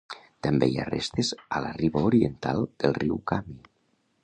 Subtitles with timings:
[0.45, 1.29] També hi ha restes
[1.59, 3.59] a la riba oriental del riu Khami.